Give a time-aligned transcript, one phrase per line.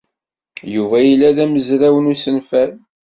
[0.73, 2.71] Yuba yella d amezraw n umsenfal.